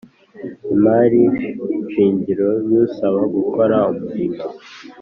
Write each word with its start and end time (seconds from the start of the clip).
Imari 0.73 1.21
shingiro 1.91 2.49
y 2.69 2.73
usaba 2.83 3.21
gukora 3.35 3.77
umurimo 3.91 4.43